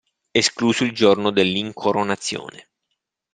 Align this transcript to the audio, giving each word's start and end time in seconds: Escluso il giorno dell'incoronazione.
Escluso 0.33 0.83
il 0.83 0.93
giorno 0.93 1.29
dell'incoronazione. 1.29 2.69